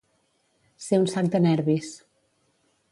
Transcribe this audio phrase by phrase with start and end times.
[0.85, 1.95] Ser un sac de nervis.